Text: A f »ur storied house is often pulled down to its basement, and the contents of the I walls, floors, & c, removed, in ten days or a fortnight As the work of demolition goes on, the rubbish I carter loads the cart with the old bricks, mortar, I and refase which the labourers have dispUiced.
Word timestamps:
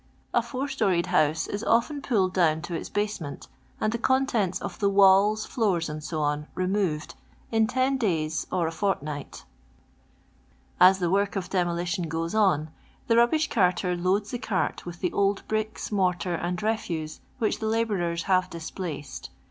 A 0.33 0.39
f 0.39 0.55
»ur 0.55 0.67
storied 0.67 1.05
house 1.09 1.45
is 1.45 1.63
often 1.63 2.01
pulled 2.01 2.33
down 2.33 2.63
to 2.63 2.73
its 2.73 2.89
basement, 2.89 3.47
and 3.79 3.91
the 3.93 3.99
contents 3.99 4.59
of 4.59 4.79
the 4.79 4.89
I 4.89 4.93
walls, 4.93 5.45
floors, 5.45 5.91
& 6.01 6.01
c, 6.09 6.17
removed, 6.55 7.13
in 7.51 7.67
ten 7.67 7.97
days 7.99 8.47
or 8.51 8.65
a 8.65 8.71
fortnight 8.71 9.43
As 10.79 10.97
the 10.97 11.11
work 11.11 11.35
of 11.35 11.51
demolition 11.51 12.09
goes 12.09 12.33
on, 12.33 12.71
the 13.05 13.15
rubbish 13.17 13.47
I 13.51 13.53
carter 13.53 13.95
loads 13.95 14.31
the 14.31 14.39
cart 14.39 14.87
with 14.87 15.01
the 15.01 15.13
old 15.13 15.47
bricks, 15.47 15.91
mortar, 15.91 16.35
I 16.41 16.47
and 16.47 16.57
refase 16.57 17.19
which 17.37 17.59
the 17.59 17.67
labourers 17.67 18.23
have 18.23 18.49
dispUiced. 18.49 19.29